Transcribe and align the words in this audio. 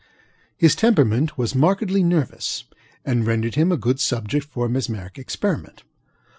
His 0.57 0.75
temperament 0.75 1.37
was 1.37 1.53
markedly 1.53 2.01
nervous, 2.01 2.63
and 3.05 3.23
rendered 3.27 3.53
him 3.53 3.71
a 3.71 3.77
good 3.77 3.99
subject 3.99 4.47
for 4.47 4.67
mesmeric 4.67 5.19
experiment. 5.19 5.83